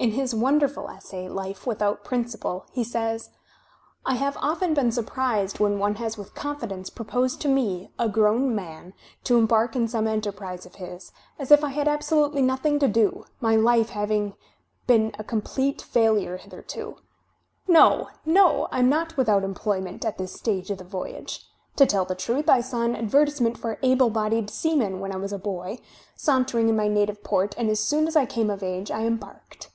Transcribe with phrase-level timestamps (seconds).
[0.00, 3.30] In his wonderful essay, "life Without Principle," he says:
[4.06, 8.54] "I have often been surprised when one has with confidence proposed to me, a grown
[8.54, 8.94] man,
[9.24, 13.24] to embark in some enterprise of his, as if I had absolutely nothing to do,
[13.40, 14.34] my life having
[14.86, 16.98] been a complete failure hitherto....
[17.66, 18.68] No, no!
[18.70, 21.44] I am not without employment at this stage of the voyage.
[21.74, 25.32] To tell the truth, I saw an advertisement for able bodied seamen, when I was
[25.32, 25.80] a boy,
[26.14, 29.70] sauntering in my native port, and as soon as I came of age, I embarked."